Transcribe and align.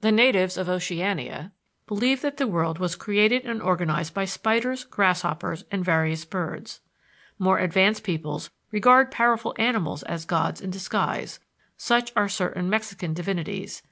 The 0.00 0.10
natives 0.10 0.56
of 0.56 0.68
Oceania 0.68 1.52
believe 1.86 2.22
that 2.22 2.38
the 2.38 2.48
world 2.48 2.80
was 2.80 2.96
created 2.96 3.46
and 3.46 3.62
organized 3.62 4.12
by 4.12 4.24
spiders, 4.24 4.82
grasshoppers, 4.82 5.62
and 5.70 5.84
various 5.84 6.24
birds. 6.24 6.80
More 7.38 7.60
advanced 7.60 8.02
peoples 8.02 8.50
regard 8.72 9.12
powerful 9.12 9.54
animals 9.60 10.02
as 10.02 10.24
gods 10.24 10.60
in 10.60 10.70
disguise 10.72 11.38
(such 11.76 12.12
are 12.16 12.28
certain 12.28 12.68
Mexican 12.68 13.14
divinities). 13.14 13.84